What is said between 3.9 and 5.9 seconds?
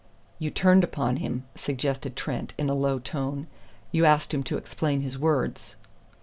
"You asked him to explain his words."